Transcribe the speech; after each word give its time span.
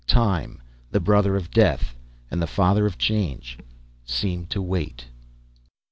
Time, 0.07 0.59
the 0.89 0.99
Brother 0.99 1.35
of 1.35 1.51
Death, 1.51 1.93
and 2.31 2.41
the 2.41 2.47
Father 2.47 2.87
of 2.87 2.97
Change, 2.97 3.59
seemed 4.03 4.49
to 4.49 4.59
wait.... 4.59 5.05